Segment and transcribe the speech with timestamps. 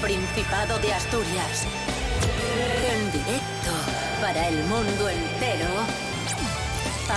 [0.00, 1.66] Principado de Asturias.
[2.90, 3.70] En directo
[4.22, 5.68] para el mundo entero.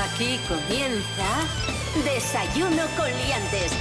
[0.06, 1.48] Aquí comienza
[2.04, 3.72] Desayuno con Liantes.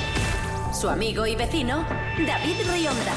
[0.73, 1.85] Su amigo y vecino,
[2.25, 3.15] David Rionda.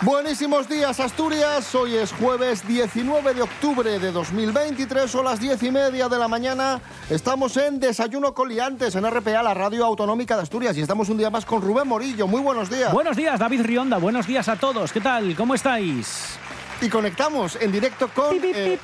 [0.00, 1.74] Buenísimos días, Asturias.
[1.74, 6.28] Hoy es jueves 19 de octubre de 2023, son las 10 y media de la
[6.28, 6.80] mañana.
[7.10, 11.18] Estamos en Desayuno con Liantes en RPA, la radio autonómica de Asturias, y estamos un
[11.18, 12.26] día más con Rubén Morillo.
[12.26, 12.90] Muy buenos días.
[12.94, 13.98] Buenos días, David Rionda.
[13.98, 14.90] Buenos días a todos.
[14.90, 15.36] ¿Qué tal?
[15.36, 16.38] ¿Cómo estáis?
[16.80, 18.78] Y conectamos en directo con eh,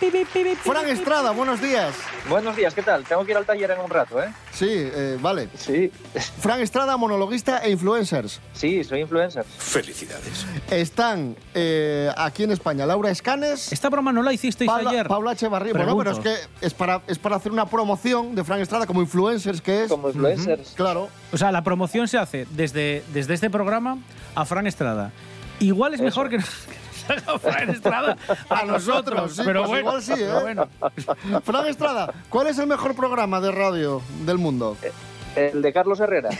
[0.62, 1.30] Fran Estrada.
[1.30, 1.94] Buenos días.
[2.28, 3.04] Buenos días, ¿qué tal?
[3.04, 4.32] Tengo que ir al taller en un rato, ¿eh?
[4.52, 5.48] Sí, eh, vale.
[5.56, 5.90] Sí,
[6.40, 8.40] Fran Estrada, monologuista e influencers.
[8.52, 9.44] sí, soy influencer.
[9.44, 10.46] Felicidades.
[10.70, 13.72] Están eh, aquí en España Laura Escanes.
[13.72, 15.08] Esta broma no la hicisteis Paula, ayer.
[15.08, 15.72] Paula Echevarría.
[15.72, 19.00] Bueno, pero es que es para, es para hacer una promoción de Fran Estrada como
[19.00, 19.88] influencers, que es.
[19.88, 20.72] Como influencers.
[20.76, 21.08] Claro.
[21.32, 23.98] O sea, la promoción se hace desde, desde este programa
[24.34, 25.10] a Fran Estrada.
[25.58, 26.04] Igual es Eso.
[26.04, 26.38] mejor que
[27.40, 28.16] Fran Estrada
[28.48, 29.34] a nosotros.
[29.34, 30.16] sí, pero pues bueno, igual sí, ¿eh?
[30.18, 30.68] pero bueno.
[31.44, 34.76] Fran Estrada, ¿cuál es el mejor programa de radio del mundo?
[35.36, 36.30] El de Carlos Herrera.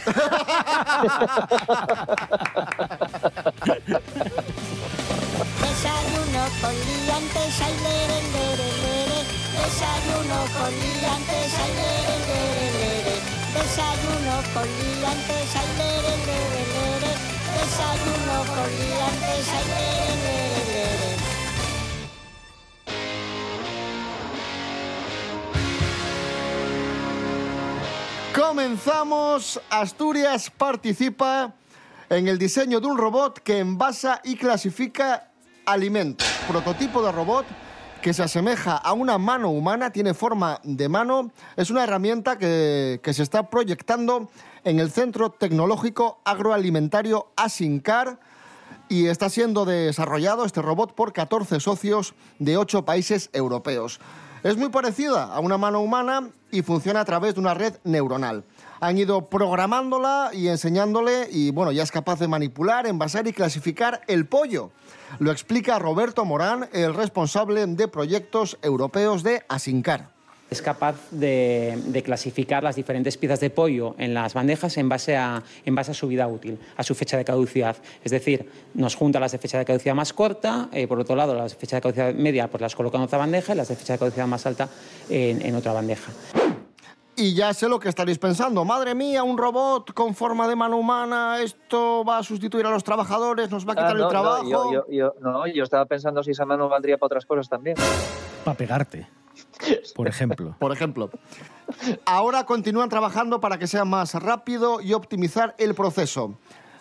[5.11, 9.21] Desayuno con liantes, ay, lere, lere, lere.
[9.59, 13.17] Desayuno con liantes, ay, lere, lere, lere.
[13.55, 17.12] Desayuno con liantes, ay, lere, lere, lere.
[17.57, 20.50] Desayuno con liantes, ay, lere, lere.
[28.51, 29.61] Comenzamos.
[29.70, 31.55] Asturias participa
[32.09, 35.31] en el diseño de un robot que envasa y clasifica
[35.65, 36.27] alimentos.
[36.48, 37.47] Prototipo de robot
[38.03, 41.31] que se asemeja a una mano humana, tiene forma de mano.
[41.56, 44.28] Es una herramienta que, que se está proyectando
[44.65, 48.19] en el Centro Tecnológico Agroalimentario Asincar
[48.88, 54.00] y está siendo desarrollado este robot por 14 socios de 8 países europeos.
[54.43, 58.43] Es muy parecida a una mano humana y funciona a través de una red neuronal.
[58.81, 64.00] Han ido programándola y enseñándole y bueno, ya es capaz de manipular, envasar y clasificar
[64.09, 64.71] el pollo.
[65.19, 70.09] Lo explica Roberto Morán, el responsable de proyectos europeos de Asincar.
[70.50, 75.16] Es capaz de, de clasificar las diferentes piezas de pollo en las bandejas en base,
[75.16, 77.77] a, en base a su vida útil, a su fecha de caducidad.
[78.03, 81.34] Es decir, nos junta las de fecha de caducidad más corta, eh, por otro lado,
[81.34, 83.77] las de fecha de caducidad media pues las coloca en otra bandeja y las de
[83.77, 84.69] fecha de caducidad más alta
[85.09, 86.11] en, en otra bandeja.
[87.17, 88.65] Y ya sé lo que estaréis pensando.
[88.65, 92.82] Madre mía, un robot con forma de mano humana, esto va a sustituir a los
[92.82, 94.43] trabajadores, nos va a quitar Ah, no, el trabajo.
[94.44, 97.49] No, yo, yo- yo- no, yo estaba pensando si esa mano valdría para otras cosas
[97.49, 97.77] también.
[98.44, 99.06] Para pegarte,
[99.94, 100.54] por ejemplo.
[100.59, 101.10] por ejemplo.
[102.04, 106.34] Ahora continúan trabajando para que sea más rápido y optimizar el proceso.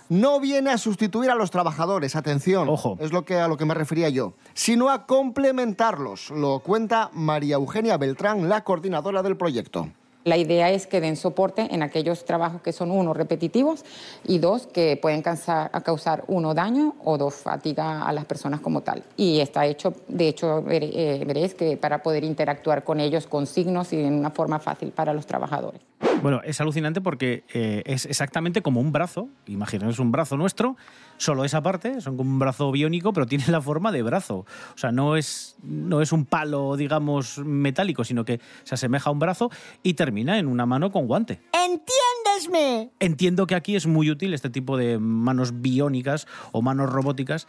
[0.09, 2.97] No viene a sustituir a los trabajadores, atención, Ojo.
[2.99, 7.55] es lo que, a lo que me refería yo, sino a complementarlos, lo cuenta María
[7.55, 9.89] Eugenia Beltrán, la coordinadora del proyecto.
[10.25, 13.85] La idea es que den soporte en aquellos trabajos que son, uno, repetitivos
[14.27, 19.03] y dos, que pueden causar, uno, daño o dos, fatiga a las personas como tal.
[19.15, 23.93] Y está hecho, de hecho, eh, veréis que para poder interactuar con ellos con signos
[23.93, 25.81] y en una forma fácil para los trabajadores.
[26.21, 29.29] Bueno, es alucinante porque eh, es exactamente como un brazo.
[29.47, 30.75] Imaginaos un brazo nuestro,
[31.19, 34.45] solo esa parte, son como un brazo biónico, pero tiene la forma de brazo.
[34.73, 39.13] O sea, no es, no es un palo, digamos, metálico, sino que se asemeja a
[39.13, 39.51] un brazo
[39.83, 41.41] y termina en una mano con guante.
[41.53, 42.91] ¡Entiéndesme!
[42.99, 47.47] Entiendo que aquí es muy útil este tipo de manos biónicas o manos robóticas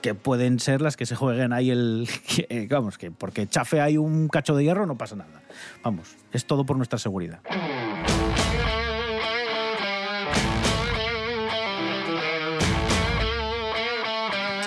[0.00, 2.08] que pueden ser las que se jueguen ahí el...
[2.26, 5.42] que, vamos, que porque chafe hay un cacho de hierro no pasa nada.
[5.82, 7.40] Vamos, es todo por nuestra seguridad.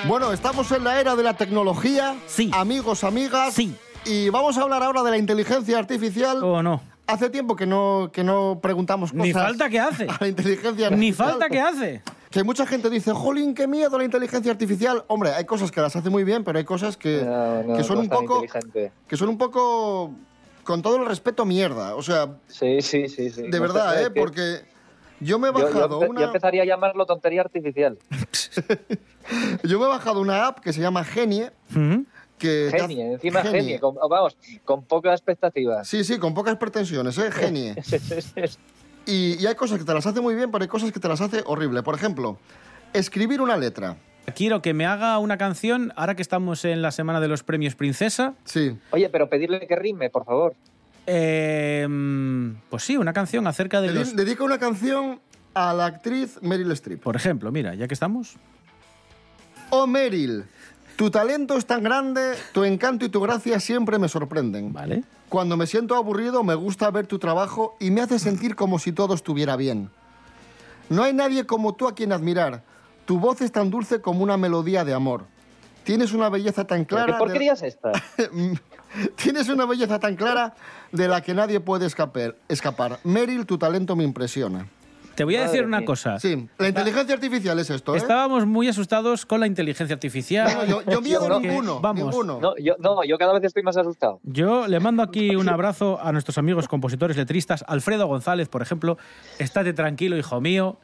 [0.07, 2.51] Bueno, estamos en la era de la tecnología, Sí.
[2.53, 3.75] amigos, amigas, Sí.
[4.05, 6.43] y vamos a hablar ahora de la inteligencia artificial.
[6.43, 6.81] ¿O no?
[7.07, 10.03] Hace tiempo que no, que no preguntamos cosas Ni falta que hace.
[10.09, 10.99] a la inteligencia artificial.
[10.99, 12.01] Ni falta que hace.
[12.29, 15.03] Que mucha gente dice, jolín, qué miedo la inteligencia artificial.
[15.07, 17.83] Hombre, hay cosas que las hace muy bien, pero hay cosas que, No, no, que
[17.83, 18.43] son no un poco...
[19.07, 20.11] Que son un poco,
[20.63, 21.95] con todo el respeto, mierda.
[21.95, 23.29] O sea, Sí, sí, sí.
[23.29, 23.41] sí.
[23.43, 24.09] de No verdad, ¿eh?
[24.11, 24.61] Porque
[25.21, 26.19] yo me he yo- yo, bajado una...
[26.21, 27.97] yo empezaría a llamarlo tontería artificial.
[29.63, 31.51] Yo me he bajado una app que se llama Genie.
[31.71, 32.05] Ujú.
[32.37, 33.79] Que Genie, encima genie.
[33.79, 34.35] con- vamos,
[34.65, 35.87] con pocas expectativas.
[35.87, 37.31] Sí, sí, con pocas pretensiones, ¿eh?
[37.31, 37.75] Genie.
[39.05, 41.07] Y, y hay cosas que te las hace muy bien, pero hay cosas que te
[41.07, 41.81] las hace horrible.
[41.81, 42.37] Por ejemplo,
[42.93, 43.97] escribir una letra.
[44.35, 47.73] Quiero que me haga una canción, ahora que estamos en la semana de los premios
[47.73, 48.35] Princesa.
[48.45, 48.77] Sí.
[48.91, 50.53] Oye, pero pedirle que rime, por favor.
[51.13, 51.87] Eh,
[52.69, 54.15] pues sí, una canción acerca de los...
[54.15, 55.19] Dedica una canción
[55.53, 57.01] a la actriz Meryl Streep.
[57.01, 58.35] Por ejemplo, mira, ya que estamos.
[59.71, 60.45] Oh Meryl,
[60.95, 64.71] tu talento es tan grande, tu encanto y tu gracia siempre me sorprenden.
[64.71, 65.03] ¿Vale?
[65.27, 68.93] Cuando me siento aburrido me gusta ver tu trabajo y me hace sentir como si
[68.93, 69.89] todo estuviera bien.
[70.89, 72.63] No hay nadie como tú a quien admirar.
[73.03, 75.25] Tu voz es tan dulce como una melodía de amor.
[75.83, 77.13] Tienes una belleza tan ¿Pero clara.
[77.13, 77.91] ¿Qué porquería es esta?
[79.15, 80.53] Tienes una belleza tan clara
[80.91, 82.35] de la que nadie puede escapar.
[82.47, 82.99] escapar.
[83.03, 84.67] Meryl, tu talento me impresiona.
[85.15, 86.17] Te voy a decir una cosa.
[86.19, 87.97] Sí, la inteligencia artificial es esto, ¿eh?
[87.97, 90.49] Estábamos muy asustados con la inteligencia artificial.
[90.55, 92.05] No, yo, yo miedo No, ninguno, vamos.
[92.05, 92.39] ninguno.
[92.39, 94.19] No yo, no, yo cada vez estoy más asustado.
[94.23, 97.63] Yo le mando aquí un abrazo a nuestros amigos compositores letristas.
[97.67, 98.97] Alfredo González, por ejemplo,
[99.37, 100.77] estate tranquilo, hijo mío,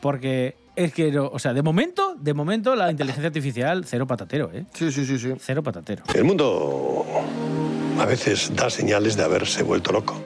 [0.00, 4.50] porque es que, no- o sea, de momento, de momento la inteligencia artificial cero patatero,
[4.54, 4.64] ¿eh?
[4.72, 5.34] Sí, sí, sí, sí.
[5.38, 6.02] Cero patatero.
[6.14, 7.04] El mundo
[7.98, 10.22] a veces da señales de haberse vuelto loco.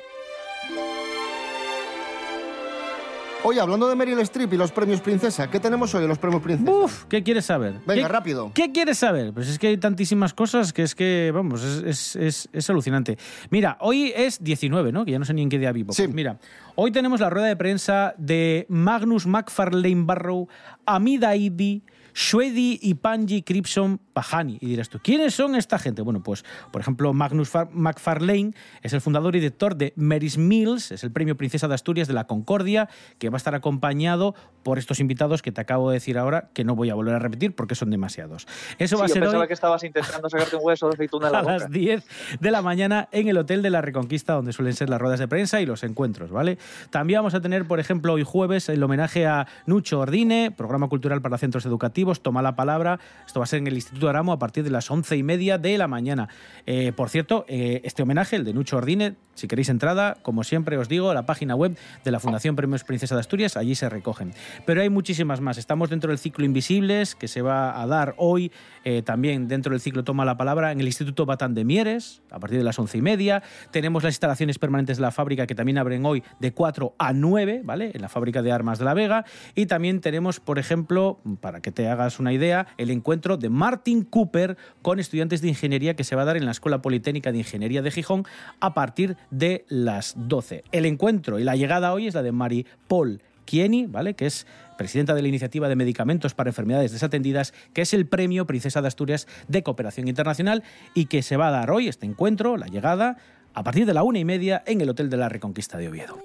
[3.44, 6.42] Oye, hablando de Meryl Streep y los premios Princesa, ¿qué tenemos hoy en los premios
[6.42, 6.70] Princesa?
[6.70, 7.74] Uf, ¿qué quieres saber?
[7.86, 8.50] Venga, ¿Qué- rápido.
[8.52, 9.32] ¿Qué quieres saber?
[9.32, 13.16] Pues es que hay tantísimas cosas que es que, vamos, es, es- es- es alucinante.
[13.50, 15.04] Mira, hoy es 19, ¿no?
[15.04, 15.92] Que ya no sé ni en qué día vivo.
[15.92, 16.02] Sí.
[16.02, 16.38] Pues mira,
[16.74, 20.48] hoy tenemos la rueda de prensa de Magnus McFarlane Barrow,
[20.84, 24.58] Amida Idi, Shwedi y Panji Cripson Pahani.
[24.60, 26.02] Y dirás tú, ¿quiénes son esta gente?
[26.02, 28.52] Bueno, pues, por ejemplo, Magnus Far- McFarlane
[28.82, 32.14] es el fundador y director de Mary's Mills, es el premio Princesa de Asturias de
[32.14, 32.88] la Concordia,
[33.18, 36.64] que va a estar acompañado por estos invitados que te acabo de decir ahora, que
[36.64, 38.46] no voy a volver a repetir porque son demasiados.
[38.78, 40.94] Eso Sí, va a yo ser pensaba hoy que estabas intentando sacarte un hueso de
[40.94, 41.52] aceituna en la a boca.
[41.58, 42.04] las 10
[42.40, 45.28] de la mañana en el Hotel de la Reconquista, donde suelen ser las ruedas de
[45.28, 46.58] prensa y los encuentros, ¿vale?
[46.90, 51.22] También vamos a tener, por ejemplo, hoy jueves el homenaje a Nucho Ordine, programa cultural
[51.22, 52.98] para centros educativos, toma la palabra.
[53.26, 55.58] Esto va a ser en el Instituto Aramo a partir de las once y media
[55.58, 56.28] de la mañana.
[56.66, 60.76] Eh, por cierto, eh, este homenaje, el de Nucho Ordine, si queréis entrada, como siempre
[60.78, 64.32] os digo, la página web de la Fundación Premios Princesa de Asturias, allí se recogen.
[64.66, 65.58] Pero hay muchísimas más.
[65.58, 68.50] Estamos dentro del ciclo Invisibles, que se va a dar hoy,
[68.84, 72.40] eh, también dentro del ciclo Toma la Palabra, en el Instituto Batán de Mieres, a
[72.40, 73.42] partir de las once y media.
[73.70, 77.62] Tenemos las instalaciones permanentes de la fábrica, que también abren hoy de 4 a 9,
[77.64, 77.92] ¿vale?
[77.94, 79.24] En la fábrica de armas de La Vega.
[79.54, 84.04] Y también tenemos, por ejemplo, para que te hagas una idea, el encuentro de Martin
[84.04, 87.38] Cooper con estudiantes de ingeniería que se va a dar en la Escuela Politécnica de
[87.38, 88.24] Ingeniería de Gijón
[88.60, 90.64] a partir de las 12.
[90.72, 94.14] El encuentro y la llegada hoy es la de Mari Paul Kieni, ¿vale?
[94.14, 94.46] Que es
[94.76, 98.88] presidenta de la Iniciativa de Medicamentos para Enfermedades Desatendidas, que es el premio Princesa de
[98.88, 100.62] Asturias de Cooperación Internacional
[100.94, 103.16] y que se va a dar hoy, este encuentro, la llegada,
[103.54, 106.18] a partir de la una y media en el Hotel de la Reconquista de Oviedo.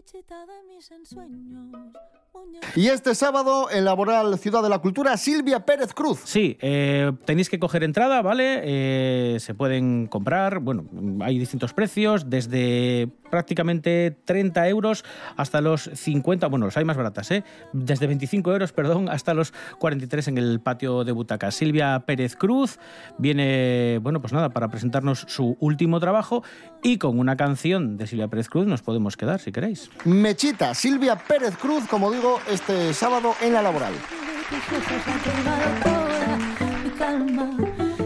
[2.76, 6.22] Y este sábado, en Laboral Ciudad de la Cultura, Silvia Pérez Cruz.
[6.24, 8.62] Sí, eh, tenéis que coger entrada, ¿vale?
[8.64, 10.86] Eh, se pueden comprar, bueno,
[11.22, 15.06] hay distintos precios, desde prácticamente 30 euros
[15.38, 17.44] hasta los 50, bueno, los hay más baratas, ¿eh?
[17.74, 21.54] Desde 25 euros, perdón, hasta los 43 en el patio de butacas.
[21.54, 22.80] Silvia Pérez Cruz
[23.20, 26.44] viene, bueno, pues nada, para presentarnos su último trabajo
[26.84, 29.90] y con una canción de Silvia Pérez Cruz nos podemos quedar, si queréis.
[30.04, 33.94] Mechita, Silvia Pérez Cruz, como digo, este sábado en la Laboral.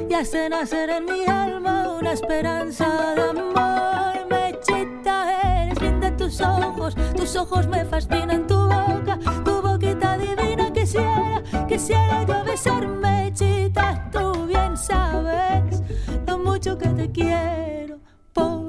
[0.10, 4.28] y hace nacer en mi alma una esperanza de amor.
[4.30, 10.72] Mechita, eres linda tus ojos, tus ojos me fascinan tu boca, tu boquita divina.
[10.72, 15.82] Quisiera, quisiera yo besar Mechita, tú bien sabes
[16.28, 17.87] lo mucho que te quiero.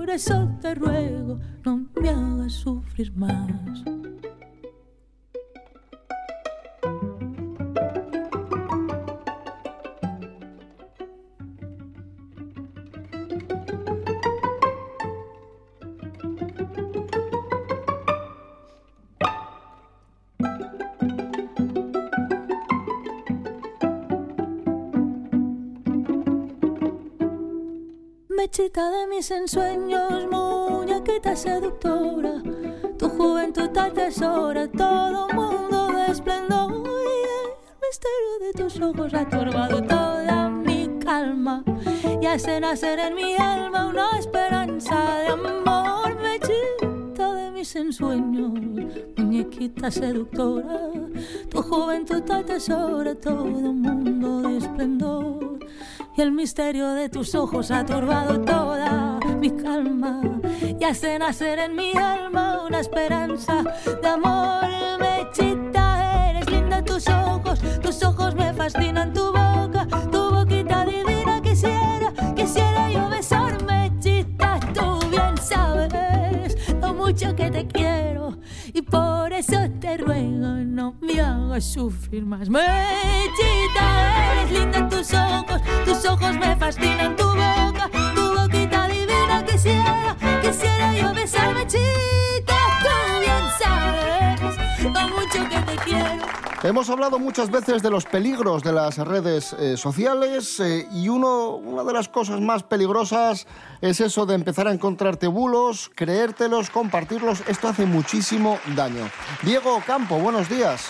[0.09, 3.85] Por eso te ruego, no me hagas sufrir más.
[28.69, 32.43] Mechita de mis ensueños, muñequita seductora,
[32.99, 36.71] tu juventud tal tesora, todo mundo de esplendor.
[36.71, 41.65] Y el misterio de tus ojos ha turbado toda mi calma.
[42.21, 46.21] Y hace nacer en mi alma una esperanza de amor.
[46.21, 48.53] Mechita de mis ensueños,
[49.17, 50.91] muñequita seductora,
[51.49, 55.49] tu juventud tal tesora, todo mundo de esplendor
[56.19, 60.21] y el misterio de tus ojos ha turbado toda mi calma
[60.59, 63.63] y hace nacer en mi alma una esperanza
[64.03, 64.65] de amor.
[64.99, 71.41] Mechita, eres linda tus ojos, tus ojos me fascinan tu boca, tu boquita divina.
[71.41, 78.28] Quisiera, quisiera yo besar Mechita, tú bien sabes lo mucho que te quiero
[78.79, 82.49] y por eso te ruego no me hagas sufrir más.
[82.49, 88.58] Mechita, eres linda tus ojos, tus ojos me fascinan, tu boca, tu boquita
[96.69, 101.55] Hemos hablado muchas veces de los peligros de las redes eh, sociales eh, y uno,
[101.55, 103.47] una de las cosas más peligrosas
[103.81, 107.43] es eso de empezar a encontrarte bulos, creértelos, compartirlos.
[107.49, 109.09] Esto hace muchísimo daño.
[109.43, 110.89] Diego Campo, buenos días.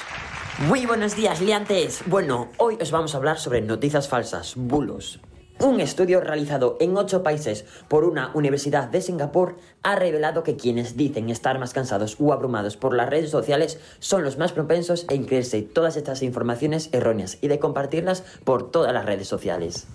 [0.67, 2.03] Muy buenos días, liantes.
[2.07, 5.21] Bueno, hoy os vamos a hablar sobre noticias falsas, bulos.
[5.61, 10.97] Un estudio realizado en ocho países por una universidad de Singapur ha revelado que quienes
[10.97, 15.25] dicen estar más cansados o abrumados por las redes sociales son los más propensos en
[15.25, 19.89] creerse todas estas informaciones erróneas y de compartirlas por todas las redes sociales.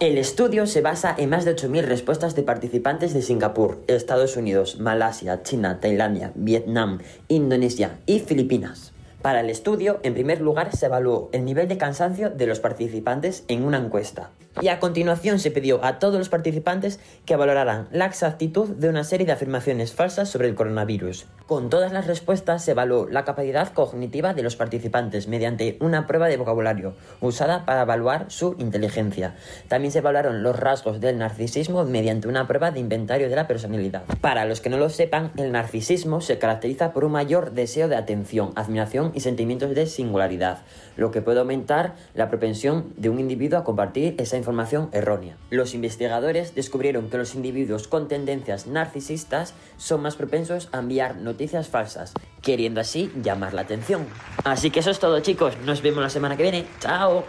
[0.00, 4.80] El estudio se basa en más de 8.000 respuestas de participantes de Singapur, Estados Unidos,
[4.80, 6.98] Malasia, China, Tailandia, Vietnam,
[7.28, 8.92] Indonesia y Filipinas.
[9.26, 13.42] Para el estudio, en primer lugar, se evaluó el nivel de cansancio de los participantes
[13.48, 14.30] en una encuesta.
[14.60, 19.04] Y a continuación se pidió a todos los participantes que valoraran la exactitud de una
[19.04, 21.26] serie de afirmaciones falsas sobre el coronavirus.
[21.46, 26.28] Con todas las respuestas se evaluó la capacidad cognitiva de los participantes mediante una prueba
[26.28, 29.36] de vocabulario usada para evaluar su inteligencia.
[29.68, 34.04] También se evaluaron los rasgos del narcisismo mediante una prueba de inventario de la personalidad.
[34.22, 37.96] Para los que no lo sepan, el narcisismo se caracteriza por un mayor deseo de
[37.96, 40.58] atención, admiración y sentimientos de singularidad,
[40.96, 45.36] lo que puede aumentar la propensión de un individuo a compartir esa información errónea.
[45.50, 51.68] Los investigadores descubrieron que los individuos con tendencias narcisistas son más propensos a enviar noticias
[51.68, 54.06] falsas, queriendo así llamar la atención.
[54.44, 57.24] Así que eso es todo chicos, nos vemos la semana que viene, chao.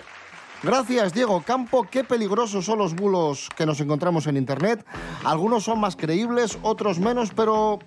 [0.63, 1.87] Gracias, Diego Campo.
[1.89, 4.85] Qué peligrosos son los bulos que nos encontramos en Internet.
[5.23, 7.77] Algunos son más creíbles, otros menos, pero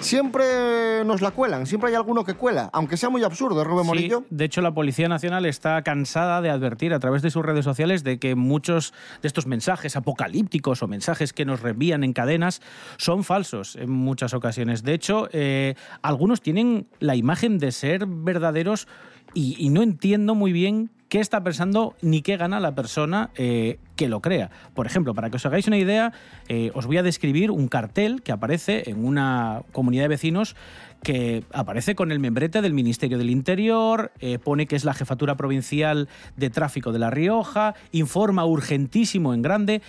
[0.00, 1.66] siempre nos la cuelan.
[1.66, 4.24] Siempre hay alguno que cuela, aunque sea muy absurdo, ¿eh, Rubén Sí, Morillo?
[4.30, 8.04] de hecho, la Policía Nacional está cansada de advertir a través de sus redes sociales
[8.04, 12.62] de que muchos de estos mensajes apocalípticos o mensajes que nos reenvían en cadenas
[12.98, 14.84] son falsos en muchas ocasiones.
[14.84, 18.86] De hecho, eh, algunos tienen la imagen de ser verdaderos
[19.34, 24.08] y, no entiendo muy bien qué está pensando ni qué gana la persona eh, que
[24.08, 24.50] lo crea.
[24.74, 26.12] Por ejemplo, para que os hagáis una idea,
[26.48, 30.56] eh, os voy a describir un cartel que aparece en una comunidad de vecinos
[31.02, 35.36] que aparece con el membrete del Ministerio del Interior, eh, pone que es la Jefatura
[35.36, 39.82] Provincial de Tráfico de La Rioja, informa urgentísimo en grande.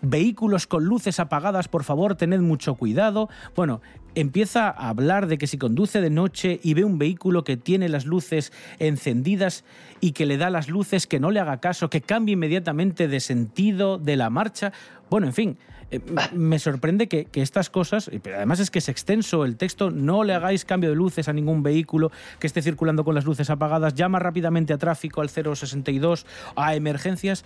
[0.00, 3.28] Vehículos con luces apagadas, por favor, tened mucho cuidado.
[3.54, 3.80] Bueno,
[4.14, 7.88] empieza a hablar de que si conduce de noche y ve un vehículo que tiene
[7.88, 9.64] las luces encendidas
[10.00, 13.20] y que le da las luces, que no le haga caso, que cambie inmediatamente de
[13.20, 14.72] sentido de la marcha.
[15.10, 15.58] Bueno, en fin,
[15.90, 16.00] eh,
[16.32, 20.24] me sorprende que, que estas cosas, pero además es que es extenso el texto, no
[20.24, 23.94] le hagáis cambio de luces a ningún vehículo que esté circulando con las luces apagadas,
[23.94, 27.44] llama rápidamente a tráfico al 062, a emergencias.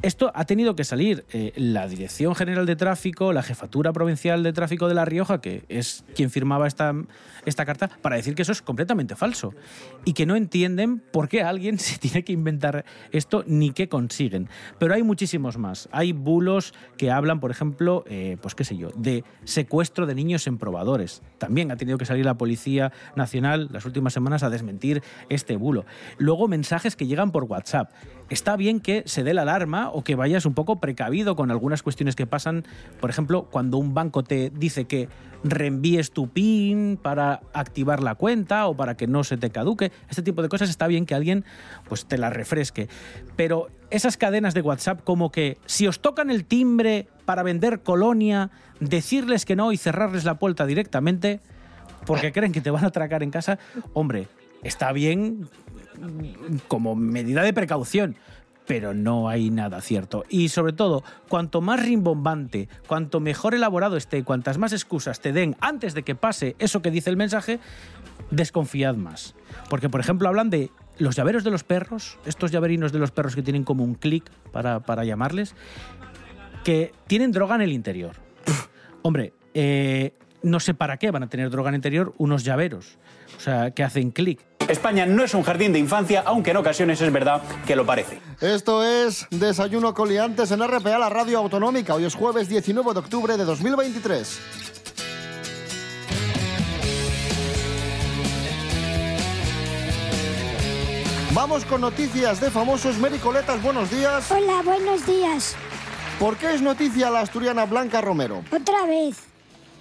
[0.00, 4.52] Esto ha tenido que salir eh, la Dirección General de Tráfico, la Jefatura Provincial de
[4.52, 6.94] Tráfico de La Rioja, que es quien firmaba esta,
[7.46, 9.54] esta carta, para decir que eso es completamente falso
[10.04, 14.48] y que no entienden por qué alguien se tiene que inventar esto ni qué consiguen.
[14.78, 15.88] Pero hay muchísimos más.
[15.90, 20.46] Hay bulos que hablan, por ejemplo, eh, pues qué sé yo, de secuestro de niños
[20.46, 21.22] en probadores.
[21.38, 25.86] También ha tenido que salir la Policía Nacional las últimas semanas a desmentir este bulo.
[26.18, 27.90] Luego mensajes que llegan por WhatsApp.
[28.30, 31.82] Está bien que se dé la alarma o que vayas un poco precavido con algunas
[31.82, 32.64] cuestiones que pasan.
[33.00, 35.08] Por ejemplo, cuando un banco te dice que
[35.44, 39.92] reenvíes tu PIN para activar la cuenta o para que no se te caduque.
[40.10, 41.44] Este tipo de cosas está bien que alguien
[41.88, 42.88] pues te las refresque.
[43.36, 48.50] Pero esas cadenas de WhatsApp como que si os tocan el timbre para vender colonia,
[48.80, 51.40] decirles que no y cerrarles la puerta directamente
[52.04, 53.58] porque creen que te van a atracar en casa,
[53.92, 54.28] hombre,
[54.62, 55.48] está bien
[56.68, 58.16] como medida de precaución,
[58.66, 60.24] pero no hay nada cierto.
[60.28, 65.56] Y sobre todo, cuanto más rimbombante, cuanto mejor elaborado esté, cuantas más excusas te den
[65.60, 67.60] antes de que pase eso que dice el mensaje,
[68.30, 69.34] desconfiad más.
[69.70, 73.34] Porque, por ejemplo, hablan de los llaveros de los perros, estos llaverinos de los perros
[73.34, 75.54] que tienen como un clic para, para llamarles,
[76.62, 78.16] que tienen droga en el interior.
[79.02, 80.12] Hombre, eh,
[80.42, 82.98] no sé para qué van a tener droga en el interior unos llaveros,
[83.36, 84.40] o sea, que hacen clic.
[84.68, 88.20] España no es un jardín de infancia, aunque en ocasiones es verdad que lo parece.
[88.40, 91.94] Esto es Desayuno Coliantes en RPA, la radio autonómica.
[91.94, 94.40] Hoy es jueves 19 de octubre de 2023.
[101.32, 102.98] Vamos con noticias de famosos.
[102.98, 104.30] Mericoletas, buenos días.
[104.30, 105.56] Hola, buenos días.
[106.18, 108.42] ¿Por qué es noticia la asturiana Blanca Romero?
[108.50, 109.27] Otra vez.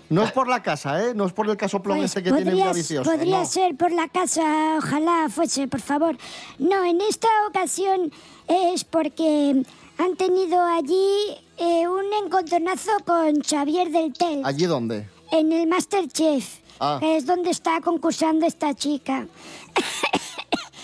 [0.10, 1.14] No es por la casa, ¿eh?
[1.14, 3.12] No es por el casoplón Pues ese que tiene podría, una viciosa.
[3.12, 3.46] podría no.
[3.46, 6.18] ser por la casa, ojalá fuese, por favor.
[6.60, 8.12] No, en esta ocasión
[8.48, 9.64] es porque
[9.98, 15.08] han tenido allí eh, un encontronazo con Xavier del Tel ¿Allí dónde?
[15.32, 16.98] en el Masterchef, Ah.
[17.02, 19.26] que es donde está concursando esta chica.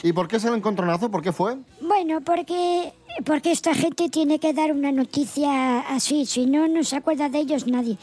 [0.01, 1.09] ¿Y por qué es el encontronazo?
[1.09, 1.55] ¿Por qué fue?
[1.79, 2.91] Bueno, porque,
[3.25, 7.39] porque esta gente tiene que dar una noticia así, si no, no se acuerda de
[7.39, 7.97] ellos nadie.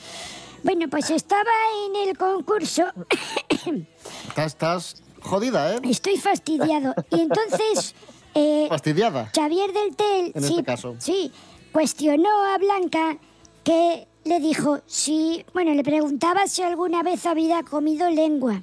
[0.62, 1.50] Bueno, pues estaba
[1.86, 2.84] en el concurso.
[4.28, 5.80] Estás, estás jodida, ¿eh?
[5.84, 6.94] Estoy fastidiado.
[7.10, 7.94] Y entonces,
[8.34, 9.30] eh, Fastidiada.
[9.34, 10.96] Xavier del Tel, En sí, este caso.
[10.98, 11.32] sí,
[11.72, 13.18] cuestionó a Blanca
[13.64, 18.62] que le dijo si, bueno, le preguntaba si alguna vez había comido lengua.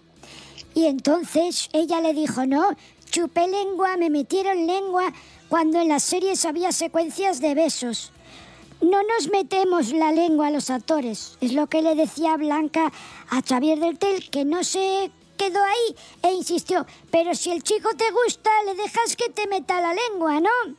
[0.74, 2.70] Y entonces ella le dijo, no,
[3.10, 5.12] chupé lengua, me metieron lengua
[5.50, 8.12] cuando en las series había secuencias de besos.
[8.81, 12.91] No nos metemos la lengua a los actores, es lo que le decía Blanca
[13.29, 17.89] a Xavier del Tel, que no se quedó ahí e insistió, pero si el chico
[17.98, 20.75] te gusta, le dejas que te meta la lengua, ¿no?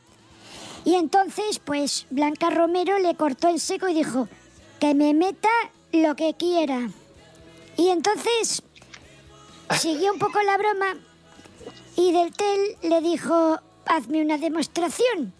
[0.85, 4.29] Y entonces, pues, Blanca Romero le cortó en seco y dijo,
[4.79, 5.49] que me meta
[5.91, 6.89] lo que quiera.
[7.75, 8.63] Y entonces,
[9.77, 10.95] siguió un poco la broma
[11.95, 15.33] y Del Tel le dijo, hazme una demostración.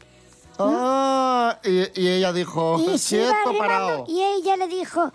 [0.68, 4.06] Ah, y, y ella dijo, Y se iba quieto, remando, parado.
[4.08, 5.12] y ella le dijo,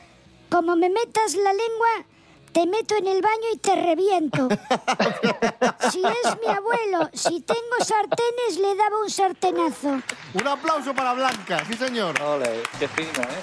[0.51, 2.07] como me metas la lengua,
[2.53, 4.49] te meto en el baño y te reviento.
[5.91, 9.89] si es mi abuelo, si tengo sartenes, le daba un sartenazo.
[10.35, 12.21] Un aplauso para Blanca, sí señor.
[12.23, 13.43] Ole, qué fino, ¿eh?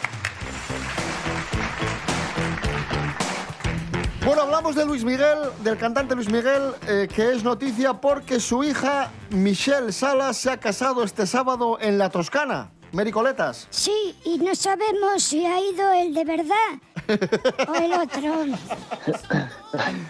[4.24, 8.64] Bueno, hablamos de Luis Miguel, del cantante Luis Miguel, eh, que es noticia porque su
[8.64, 12.70] hija Michelle Salas se ha casado este sábado en la Toscana.
[12.92, 13.68] Mericoletas.
[13.72, 16.56] Sí, y no sabemos si ha ido el de verdad
[17.68, 18.46] o el otro.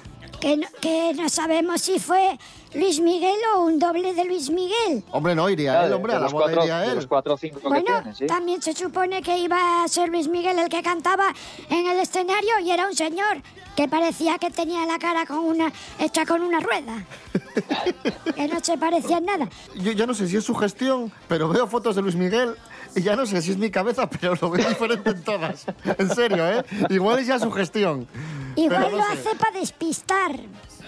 [0.42, 2.38] Que no, que no sabemos si fue
[2.74, 5.04] Luis Miguel o un doble de Luis Miguel.
[5.12, 6.96] Hombre, no iría Ya, él, hombre, a la los boda cuatro- iría él.
[6.96, 8.26] los cuatro o cinco que Bueno, sí.
[8.26, 11.32] también se supone que iba a ser Luis Miguel el que cantaba
[11.70, 13.38] en el escenario y era un señor
[13.76, 17.06] que parecía que tenía la cara con una hecha con una rueda.
[18.36, 19.48] que no se parecía en nada.
[19.76, 22.56] Yo ya no sé si es su gestión, pero veo fotos de Luis Miguel
[22.96, 25.66] y ya no sé si es mi cabeza, pero lo veo diferente en todas.
[25.98, 26.64] En serio, ¿eh?
[26.90, 28.08] Igual es ya su gestión.
[28.56, 29.14] Igual no lo sé.
[29.14, 30.40] hace para despistar.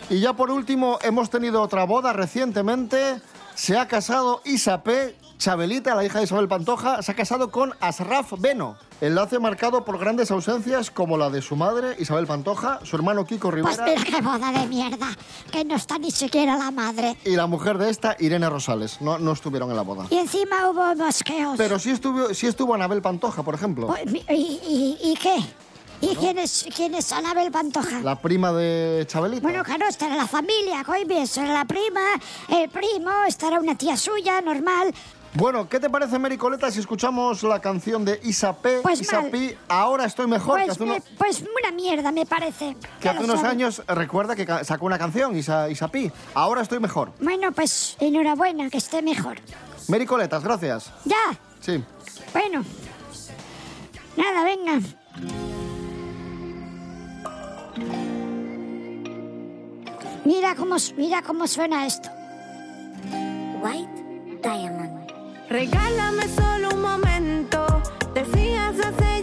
[0.09, 3.21] Y ya por último, hemos tenido otra boda recientemente.
[3.55, 5.15] Se ha casado Isapé,
[5.47, 8.77] Chabelita, la hija de Isabel Pantoja, se ha casado con Asraf Beno.
[9.01, 13.49] Enlace marcado por grandes ausencias como la de su madre, Isabel Pantoja, su hermano Kiko
[13.49, 15.07] Pues Rivera mira qué boda de mierda,
[15.51, 17.17] que no está ni siquiera la madre.
[17.25, 19.01] y la mujer de esta, Irene Rosales.
[19.01, 20.05] No, no estuvieron en la boda.
[20.09, 21.55] Y encima hubo mosqueos.
[21.57, 23.87] Pero sí estuvo, sí estuvo Anabel Pantoja, por ejemplo.
[23.87, 25.35] Pues, ¿Y, y, y qué?
[25.99, 27.99] ¿Y quién, es, quién es Anabel Pantoja?
[27.99, 29.41] La prima de Chabelita.
[29.41, 32.01] Bueno, claro, estará la familia, coño, estará la prima,
[32.47, 34.93] el primo, estará una tía suya, normal.
[35.35, 40.27] Bueno, ¿qué te parece, Mericoleta, si escuchamos la canción de Isapé, Pues Isapi, Ahora estoy
[40.27, 40.59] mejor?
[40.59, 42.77] que Pues, hace, pues una mierda, me parece.
[43.01, 43.49] que hace unos sabe.
[43.49, 46.11] años, recuerda que sacó una canción, Isa, Isapi.
[46.35, 47.13] Ahora estoy mejor.
[47.19, 49.37] Bueno, pues enhorabuena, que esté mejor.
[49.87, 50.91] Mericoletas, gracias.
[51.03, 51.15] Ya,
[51.61, 51.83] Sí.
[52.31, 52.63] bueno.
[54.15, 54.79] Nada, venga.
[60.25, 62.09] Mira cómo, mira cómo suena esto.
[63.61, 64.92] White Diamond.
[65.53, 67.63] Regálame solo un momento.
[68.15, 69.22] Decías hace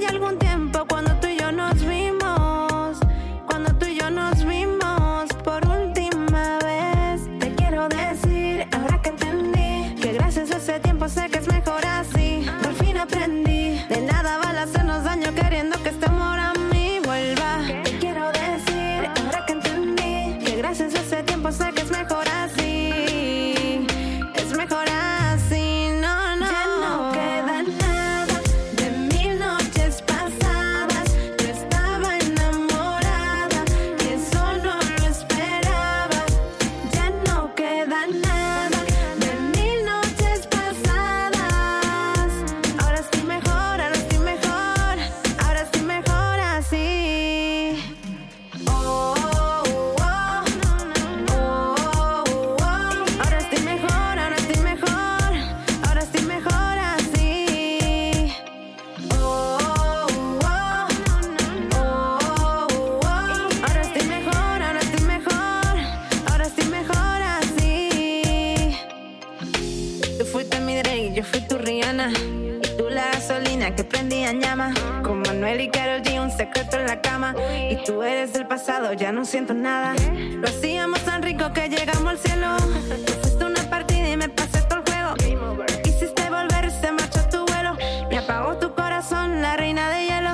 [77.70, 79.94] Y tú eres del pasado, ya no siento nada.
[80.32, 82.56] Lo hacíamos tan rico que llegamos al cielo.
[83.06, 85.56] Tú fuiste una partida y me pasé todo el juego.
[85.82, 87.76] Quisiste volver, se marchó tu vuelo.
[88.08, 90.29] Me apagó tu corazón, la reina de hielo.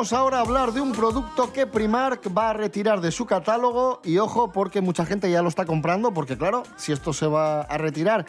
[0.00, 4.00] Vamos ahora a hablar de un producto que Primark va a retirar de su catálogo
[4.02, 7.60] y ojo porque mucha gente ya lo está comprando porque claro, si esto se va
[7.60, 8.24] a retirar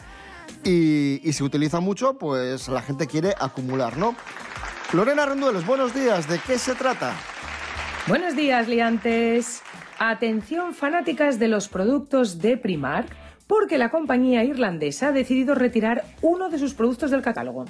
[0.64, 4.14] y, se utiliza mucho, pues la gente quiere acumular, ¿no?
[4.92, 7.14] Lorena Rendueles, buenos días, ¿de qué se trata?
[8.06, 9.62] Buenos días, liantes.
[9.98, 13.08] Atención fanáticas de los productos de Primark,
[13.46, 17.64] porque la compañía irlandesa ha decidido retirar uno de sus productos del catálogo.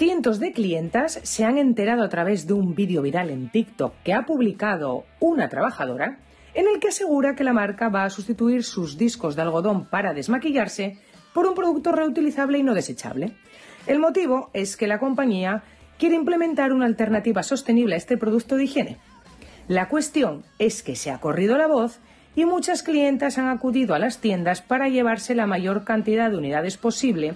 [0.00, 4.14] Cientos de clientas se han enterado a través de un vídeo viral en TikTok que
[4.14, 6.20] ha publicado una trabajadora
[6.54, 10.14] en el que asegura que la marca va a sustituir sus discos de algodón para
[10.14, 10.96] desmaquillarse
[11.34, 13.34] por un producto reutilizable y no desechable.
[13.86, 15.64] El motivo es que la compañía
[15.98, 18.96] quiere implementar una alternativa sostenible a este producto de higiene.
[19.68, 22.00] La cuestión es que se ha corrido la voz
[22.34, 26.78] y muchas clientas han acudido a las tiendas para llevarse la mayor cantidad de unidades
[26.78, 27.34] posible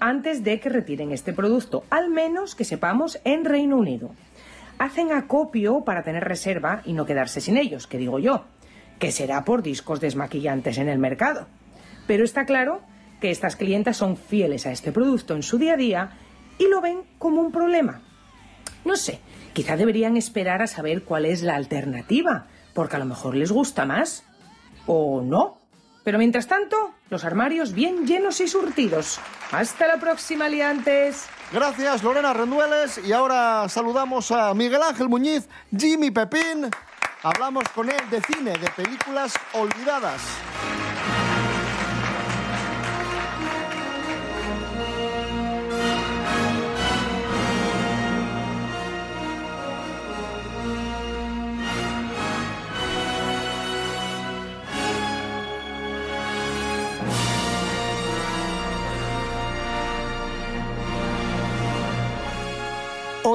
[0.00, 4.10] antes de que retiren este producto, al menos que sepamos en Reino Unido.
[4.78, 8.44] Hacen acopio para tener reserva y no quedarse sin ellos, que digo yo,
[8.98, 11.46] que será por discos desmaquillantes en el mercado.
[12.06, 12.82] Pero está claro
[13.20, 16.10] que estas clientas son fieles a este producto en su día a día
[16.58, 18.02] y lo ven como un problema.
[18.84, 19.20] No sé,
[19.52, 23.84] quizá deberían esperar a saber cuál es la alternativa, porque a lo mejor les gusta
[23.84, 24.24] más.
[24.86, 25.58] O no.
[26.06, 29.18] Pero mientras tanto, los armarios bien llenos y surtidos.
[29.50, 31.26] Hasta la próxima, liantes.
[31.52, 33.00] Gracias, Lorena Rendueles.
[33.04, 36.70] Y ahora saludamos a Miguel Ángel Muñiz, Jimmy Pepín.
[37.24, 40.22] Hablamos con él de cine, de películas olvidadas.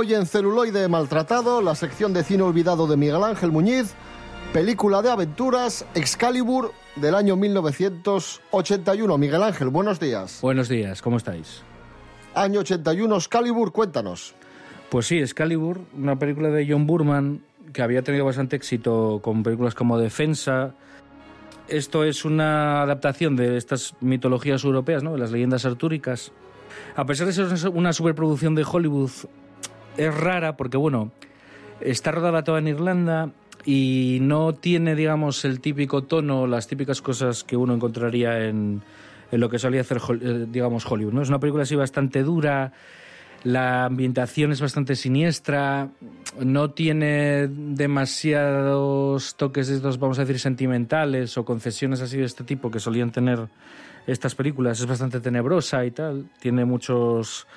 [0.01, 3.93] Hoy en Celuloide Maltratado, la sección de cine olvidado de Miguel Ángel Muñiz,
[4.51, 9.17] película de aventuras Excalibur del año 1981.
[9.19, 10.39] Miguel Ángel, buenos días.
[10.41, 11.61] Buenos días, ¿cómo estáis?
[12.33, 14.33] Año 81, Excalibur, cuéntanos.
[14.89, 19.75] Pues sí, Excalibur, una película de John Burman que había tenido bastante éxito con películas
[19.75, 20.73] como Defensa.
[21.67, 25.13] Esto es una adaptación de estas mitologías europeas, ¿no?
[25.13, 26.31] de las leyendas artúricas.
[26.95, 29.11] A pesar de ser una superproducción de Hollywood,
[29.97, 31.11] es rara porque, bueno,
[31.79, 33.29] está rodada toda en Irlanda
[33.65, 38.81] y no tiene, digamos, el típico tono, las típicas cosas que uno encontraría en,
[39.31, 41.13] en lo que solía hacer, eh, digamos, Hollywood.
[41.13, 41.21] ¿no?
[41.21, 42.73] Es una película así bastante dura,
[43.43, 45.89] la ambientación es bastante siniestra,
[46.39, 52.43] no tiene demasiados toques de estos, vamos a decir, sentimentales o concesiones así de este
[52.43, 53.47] tipo que solían tener
[54.05, 54.79] estas películas.
[54.79, 57.47] Es bastante tenebrosa y tal, tiene muchos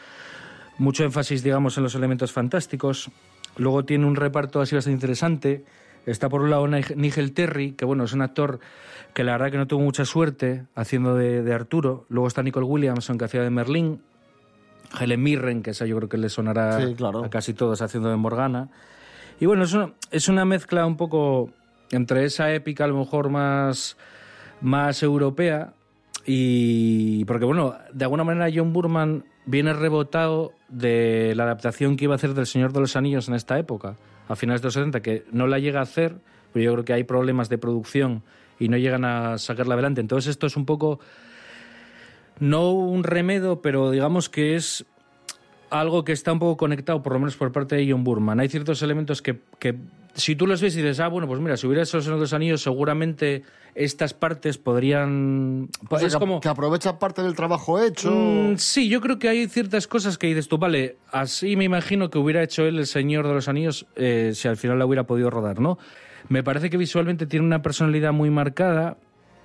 [0.79, 3.11] mucho énfasis, digamos, en los elementos fantásticos.
[3.57, 5.65] Luego tiene un reparto así bastante interesante.
[6.07, 8.61] Está por un lado Nigel Terry, que bueno, es un actor
[9.15, 12.05] que la verdad que no tuvo mucha suerte haciendo de, de Arturo.
[12.09, 14.03] Luego está Nicole Williamson, que hacía de Merlín.
[15.01, 17.25] Helen Mirren, que esa yo creo que le sonará Sí, claro.
[17.25, 18.69] a casi todos haciendo de Morgana.
[19.41, 21.51] Y bueno, es una, es una mezcla un poco
[21.91, 23.97] entre esa épica, a lo mejor más,
[24.61, 25.73] más europea,
[26.27, 32.15] y porque bueno, de alguna manera John Burman viene rebotado de la adaptación que iba
[32.15, 33.97] a hacer del Señor de los Anillos en esta época,
[34.29, 36.17] a finales de los 70, que no la llega a hacer,
[36.53, 38.23] pero yo creo que hay problemas de producción
[38.59, 40.01] y no llegan a sacarla adelante.
[40.01, 41.01] Entonces esto es un poco,
[42.39, 44.87] no un remedo, pero digamos que es
[45.71, 48.41] algo que está un poco conectado, por lo menos por parte de John Burman.
[48.41, 49.77] Hay ciertos elementos que, que
[50.14, 52.33] si tú los ves y dices, ah, bueno, pues mira, si hubiera Señor de los
[52.33, 53.42] Anillos, seguramente
[53.74, 55.68] estas partes podrían...
[55.88, 56.40] O sea, es que, como...
[56.40, 58.11] que aprovecha parte del trabajo hecho.
[58.11, 62.11] Mm, sí, yo creo que hay ciertas cosas que dices tú, vale, así me imagino
[62.11, 65.05] que hubiera hecho él el Señor de los Anillos eh, si al final la hubiera
[65.05, 65.79] podido rodar, ¿no?
[66.29, 68.96] Me parece que visualmente tiene una personalidad muy marcada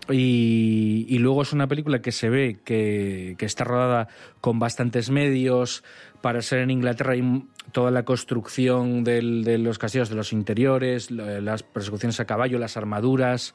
[0.09, 4.07] y, y luego es una película que se ve que, que está rodada
[4.41, 5.83] con bastantes medios
[6.21, 11.11] para ser en Inglaterra y toda la construcción del- de los castillos, de los interiores,
[11.11, 13.53] la- las persecuciones a caballo, las armaduras.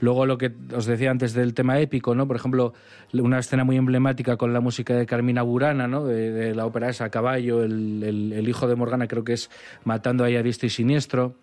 [0.00, 2.26] Luego lo que os decía antes del tema épico, ¿no?
[2.26, 2.72] Por ejemplo,
[3.12, 6.04] una escena muy emblemática con la música de Carmina Burana, ¿no?
[6.04, 9.50] De, la ópera esa a caballo, el, hijo de Morgana creo que es
[9.84, 11.34] matando ahí a diestro y siniestro.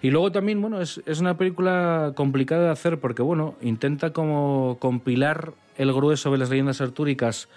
[0.00, 5.52] Y luego también, bueno, es una película complicada de hacer porque, bueno, intenta como compilar
[5.76, 7.48] el grueso de las leyendas artúricas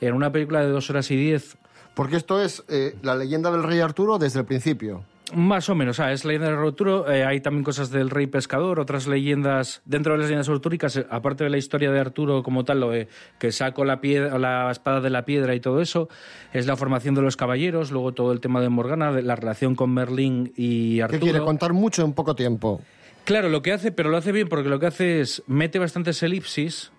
[0.00, 1.56] en una película de dos horas y diez.
[1.98, 5.02] Porque esto es eh, la leyenda del rey Arturo desde el principio.
[5.34, 8.08] Más o menos, ah, es la leyenda del rey Arturo, eh, hay también cosas del
[8.08, 11.98] rey pescador, otras leyendas, dentro de las leyendas artúricas, eh, aparte de la historia de
[11.98, 13.08] Arturo como tal, lo de
[13.40, 16.08] que sacó la, piedra, la espada de la piedra y todo eso,
[16.52, 19.92] es la formación de los caballeros, luego todo el tema de Morgana, la relación con
[19.92, 21.20] Merlín y Que Arturo.
[21.22, 22.80] quiere contar mucho en poco tiempo.
[23.24, 26.22] Claro, lo que hace, pero lo hace bien porque lo que hace es mete bastantes
[26.22, 26.92] elipsis,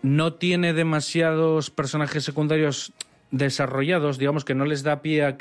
[0.00, 2.94] no tiene demasiados personajes secundarios
[3.30, 5.36] desarrollados, digamos que no les da pie a...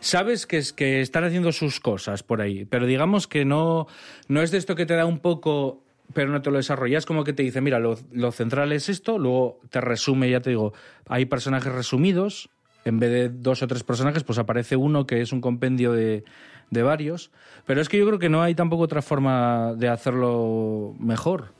[0.00, 3.86] Sabes que, es, que están haciendo sus cosas por ahí, pero digamos que no,
[4.28, 7.24] no es de esto que te da un poco, pero no te lo desarrollas, como
[7.24, 10.72] que te dice, mira, lo, lo central es esto, luego te resume, ya te digo,
[11.08, 12.48] hay personajes resumidos,
[12.84, 16.24] en vez de dos o tres personajes, pues aparece uno que es un compendio de,
[16.70, 17.30] de varios,
[17.66, 21.52] pero es que yo creo que no hay tampoco otra forma de hacerlo mejor,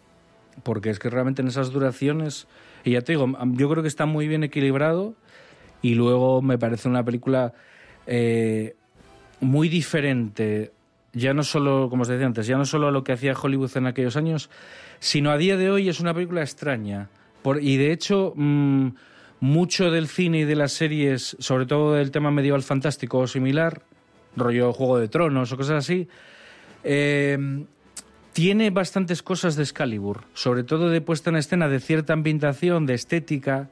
[0.62, 2.46] porque es que realmente en esas duraciones,
[2.84, 5.14] y ya te digo, yo creo que está muy bien equilibrado
[5.82, 7.52] y luego me parece una película
[8.06, 8.74] eh,
[9.40, 10.72] muy diferente,
[11.12, 13.76] ya no solo, como os decía antes, ya no solo a lo que hacía Hollywood
[13.76, 14.50] en aquellos años,
[14.98, 17.10] sino a día de hoy es una película extraña.
[17.60, 18.88] Y de hecho, mm,
[19.40, 23.82] mucho del cine y de las series, sobre todo del tema medieval fantástico o similar,
[24.36, 26.08] rollo Juego de Tronos o cosas así,
[26.84, 27.64] eh,
[28.32, 32.94] tiene bastantes cosas de Excalibur, sobre todo de puesta en escena, de cierta ambientación, de
[32.94, 33.70] estética,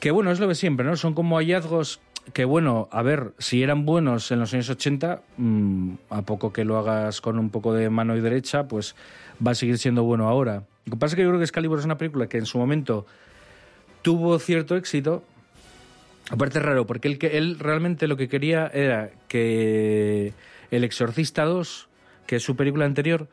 [0.00, 0.96] que bueno, es lo de siempre, ¿no?
[0.96, 2.00] Son como hallazgos
[2.32, 6.64] que bueno, a ver, si eran buenos en los años 80, mmm, a poco que
[6.64, 8.94] lo hagas con un poco de mano y derecha, pues
[9.44, 10.64] va a seguir siendo bueno ahora.
[10.84, 12.58] Lo que pasa es que yo creo que Excalibur es una película que en su
[12.58, 13.06] momento
[14.02, 15.22] tuvo cierto éxito.
[16.30, 20.32] Aparte es raro, porque él, que él realmente lo que quería era que
[20.70, 21.88] El Exorcista 2,
[22.26, 23.28] que es su película anterior,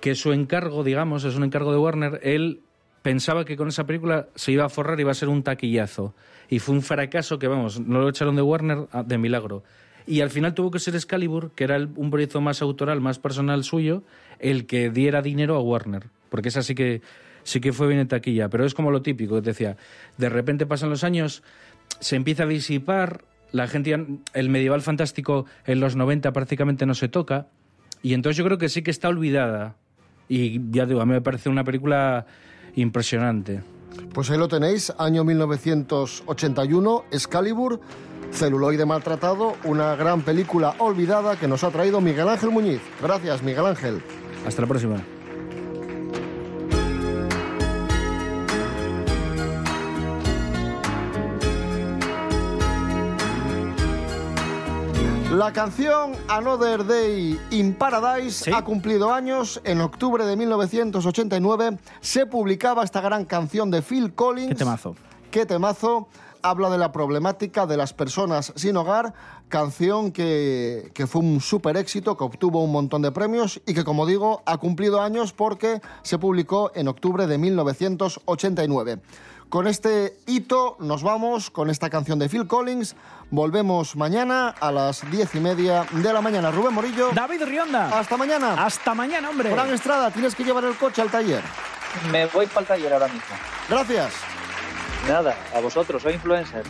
[0.00, 2.60] que su encargo, digamos, es un encargo de Warner, él
[3.04, 6.14] pensaba que con esa película se iba a forrar y iba a ser un taquillazo.
[6.48, 9.62] Y fue un fracaso que, vamos, no lo echaron de Warner ah, de milagro.
[10.06, 13.62] Y al final tuvo que ser Excalibur, que era un proyecto más autoral, más personal
[13.62, 14.04] suyo,
[14.38, 16.04] el que diera dinero a Warner.
[16.30, 17.02] Porque esa sí que,
[17.42, 18.48] sí que fue bien en taquilla.
[18.48, 19.76] Pero es como lo típico, que decía,
[20.16, 21.42] de repente pasan los años,
[22.00, 23.94] se empieza a disipar, la gente,
[24.32, 27.48] el medieval fantástico en los 90 prácticamente no se toca.
[28.02, 29.76] Y entonces yo creo que sí que está olvidada.
[30.26, 32.26] Y ya digo, a mí me parece una película
[32.76, 33.62] impresionante.
[34.12, 37.80] Pues ahí lo tenéis, año 1981, Excalibur,
[38.32, 42.80] celuloide maltratado, una gran película olvidada que nos ha traído Miguel Ángel Muñiz.
[43.02, 44.02] Gracias, Miguel Ángel.
[44.46, 45.13] Hasta la próxima.
[55.34, 59.60] La canción Another Day in Paradise ha cumplido años.
[59.64, 64.50] En octubre de 1989 se publicaba esta gran canción de Phil Collins.
[64.50, 64.94] Qué temazo.
[65.32, 66.06] Qué temazo.
[66.40, 69.12] Habla de la problemática de las personas sin hogar.
[69.48, 73.82] Canción que, que fue un súper éxito, que obtuvo un montón de premios y que,
[73.82, 79.00] como digo, ha cumplido años porque se publicó en octubre de 1989.
[79.54, 82.96] Con este hito nos vamos con esta canción de Phil Collins.
[83.30, 86.50] Volvemos mañana a las diez y media de la mañana.
[86.50, 87.10] Rubén Morillo.
[87.14, 87.96] David Rionda.
[87.96, 88.66] Hasta mañana.
[88.66, 89.52] Hasta mañana, hombre.
[89.52, 91.44] Fran Estrada, tienes que llevar el coche al taller.
[92.10, 93.36] Me voy para el taller ahora mismo.
[93.68, 94.14] Gracias.
[95.06, 96.64] Nada, a vosotros, soy influencer.